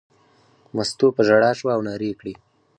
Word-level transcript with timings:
مستو 0.75 1.07
په 1.15 1.21
ژړا 1.27 1.51
شوه 1.59 1.71
او 1.75 1.81
نارې 1.87 2.07
یې 2.11 2.15
کړې. 2.19 2.33